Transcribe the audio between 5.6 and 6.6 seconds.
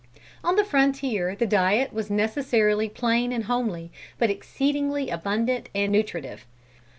and nutritive.